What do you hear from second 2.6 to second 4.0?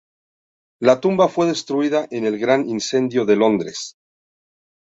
Incendio de Londres.